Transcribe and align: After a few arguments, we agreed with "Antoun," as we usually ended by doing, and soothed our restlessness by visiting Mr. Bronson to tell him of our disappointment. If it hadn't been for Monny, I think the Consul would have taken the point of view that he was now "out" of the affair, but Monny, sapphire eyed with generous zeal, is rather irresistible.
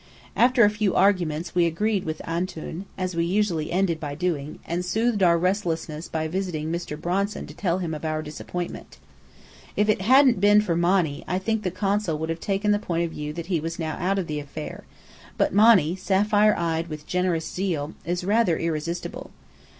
After 0.35 0.63
a 0.63 0.69
few 0.71 0.95
arguments, 0.95 1.53
we 1.53 1.67
agreed 1.67 2.05
with 2.05 2.25
"Antoun," 2.27 2.85
as 2.97 3.15
we 3.15 3.23
usually 3.23 3.71
ended 3.71 3.99
by 3.99 4.15
doing, 4.15 4.57
and 4.65 4.83
soothed 4.83 5.21
our 5.21 5.37
restlessness 5.37 6.07
by 6.07 6.27
visiting 6.27 6.71
Mr. 6.71 6.99
Bronson 6.99 7.45
to 7.45 7.53
tell 7.53 7.77
him 7.77 7.93
of 7.93 8.03
our 8.03 8.23
disappointment. 8.23 8.97
If 9.77 9.89
it 9.89 10.01
hadn't 10.01 10.41
been 10.41 10.59
for 10.59 10.75
Monny, 10.75 11.23
I 11.27 11.37
think 11.37 11.61
the 11.61 11.69
Consul 11.69 12.17
would 12.17 12.29
have 12.29 12.39
taken 12.39 12.71
the 12.71 12.79
point 12.79 13.03
of 13.03 13.11
view 13.11 13.31
that 13.33 13.45
he 13.45 13.59
was 13.59 13.77
now 13.77 13.95
"out" 13.99 14.17
of 14.17 14.25
the 14.25 14.39
affair, 14.39 14.85
but 15.37 15.53
Monny, 15.53 15.95
sapphire 15.95 16.55
eyed 16.57 16.87
with 16.87 17.05
generous 17.05 17.47
zeal, 17.47 17.93
is 18.03 18.23
rather 18.23 18.57
irresistible. 18.57 19.29